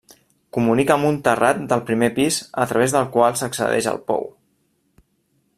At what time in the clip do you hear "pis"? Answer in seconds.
2.17-2.41